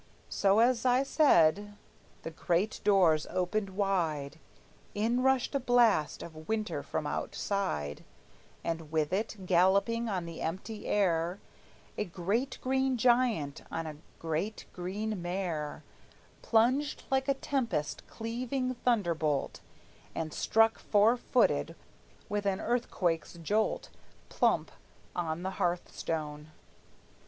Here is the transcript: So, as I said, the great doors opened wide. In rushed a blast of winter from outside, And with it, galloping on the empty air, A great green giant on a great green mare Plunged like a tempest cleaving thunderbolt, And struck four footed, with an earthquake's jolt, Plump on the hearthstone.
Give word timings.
So, 0.29 0.57
as 0.57 0.83
I 0.83 1.03
said, 1.03 1.75
the 2.23 2.31
great 2.31 2.81
doors 2.83 3.27
opened 3.29 3.69
wide. 3.69 4.39
In 4.95 5.21
rushed 5.21 5.53
a 5.53 5.59
blast 5.59 6.23
of 6.23 6.47
winter 6.49 6.81
from 6.81 7.05
outside, 7.05 8.03
And 8.63 8.91
with 8.91 9.13
it, 9.13 9.45
galloping 9.45 10.09
on 10.09 10.25
the 10.25 10.41
empty 10.41 10.87
air, 10.87 11.39
A 11.99 12.05
great 12.05 12.57
green 12.61 12.97
giant 12.97 13.61
on 13.71 13.85
a 13.85 13.97
great 14.17 14.65
green 14.73 15.21
mare 15.21 15.83
Plunged 16.41 17.03
like 17.11 17.27
a 17.27 17.35
tempest 17.35 18.01
cleaving 18.07 18.73
thunderbolt, 18.73 19.61
And 20.15 20.33
struck 20.33 20.79
four 20.79 21.15
footed, 21.15 21.75
with 22.27 22.47
an 22.47 22.59
earthquake's 22.59 23.33
jolt, 23.33 23.91
Plump 24.29 24.71
on 25.15 25.43
the 25.43 25.51
hearthstone. 25.61 26.49